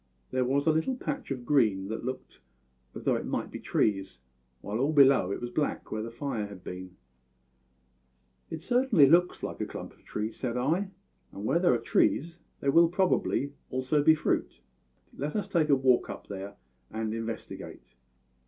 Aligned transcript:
There 0.31 0.43
was 0.43 0.65
a 0.65 0.71
little 0.71 0.95
patch 0.95 1.29
of 1.29 1.45
green 1.45 1.87
that 1.89 2.03
looked 2.03 2.39
as 2.95 3.03
though 3.03 3.13
it 3.13 3.25
might 3.27 3.51
be 3.51 3.59
trees, 3.59 4.17
while 4.61 4.79
all 4.79 4.91
below 4.93 5.29
it 5.31 5.39
was 5.39 5.51
black, 5.51 5.91
where 5.91 6.01
the 6.01 6.09
fire 6.09 6.47
had 6.47 6.63
been. 6.63 6.95
"`It 8.51 8.61
certainly 8.61 9.05
looks 9.07 9.37
very 9.37 9.51
like 9.53 9.61
a 9.61 9.67
clump 9.67 9.93
of 9.93 10.03
trees,' 10.03 10.37
said 10.37 10.57
I; 10.57 10.89
`and 11.31 11.43
where 11.43 11.59
there 11.59 11.75
are 11.75 11.77
trees 11.77 12.39
there 12.61 12.71
will 12.71 12.85
also 12.85 12.95
probably 12.95 13.53
be 14.03 14.15
fruit. 14.15 14.59
Let 15.15 15.35
us 15.35 15.47
take 15.47 15.69
a 15.69 15.75
walk 15.75 16.09
up 16.09 16.25
there 16.25 16.55
and 16.89 17.13
investigate.' 17.13 17.93